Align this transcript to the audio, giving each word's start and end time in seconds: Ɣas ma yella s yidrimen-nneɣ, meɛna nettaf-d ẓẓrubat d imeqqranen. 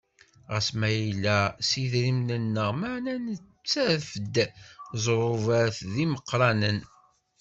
Ɣas 0.51 0.67
ma 0.79 0.89
yella 0.97 1.37
s 1.67 1.69
yidrimen-nneɣ, 1.79 2.69
meɛna 2.79 3.15
nettaf-d 3.27 4.35
ẓẓrubat 5.01 5.77
d 5.93 5.95
imeqqranen. 6.03 6.79